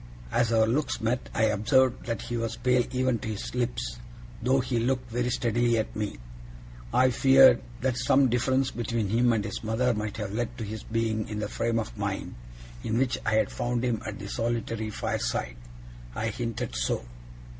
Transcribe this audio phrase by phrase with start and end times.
[0.31, 3.99] As our looks met, I observed that he was pale even to his lips,
[4.41, 6.17] though he looked very steadily at me.
[6.91, 10.81] I feared that some difference between him and his mother might have led to his
[10.81, 12.33] being in the frame of mind
[12.83, 15.57] in which I had found him at the solitary fireside.
[16.15, 17.05] I hinted so.